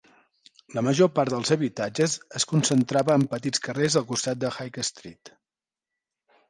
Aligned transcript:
La 0.77 0.81
major 0.87 1.09
part 1.17 1.33
dels 1.33 1.51
habitatges 1.57 2.15
es 2.41 2.47
concentrava 2.55 3.19
en 3.21 3.27
petits 3.35 3.65
carrers 3.69 4.01
al 4.01 4.09
costat 4.13 4.43
de 4.45 4.53
High 4.59 4.85
Street. 4.93 5.35